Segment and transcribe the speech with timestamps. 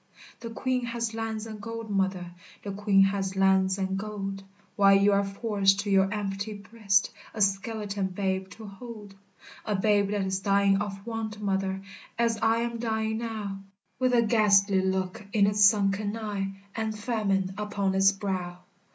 [0.39, 2.31] The Queen has lands and gold, mother,
[2.63, 4.41] The Queen has lands and gold,
[4.75, 9.13] While you are forced to your empty breast A skeleton babe to hold,
[9.63, 11.81] A babe that is dying of want, mother,
[12.17, 13.59] As I am dying now,
[13.99, 18.57] With a ghastly look in its sunken eye, And famine upon its brow.